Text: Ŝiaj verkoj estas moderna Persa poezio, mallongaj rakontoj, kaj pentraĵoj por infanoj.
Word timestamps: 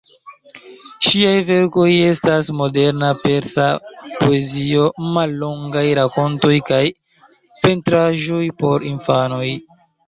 Ŝiaj 1.07 1.33
verkoj 1.49 1.89
estas 2.05 2.49
moderna 2.63 3.11
Persa 3.27 3.67
poezio, 4.23 4.89
mallongaj 5.19 5.87
rakontoj, 6.03 6.55
kaj 6.73 6.83
pentraĵoj 7.61 8.47
por 8.65 8.93
infanoj. 8.95 9.47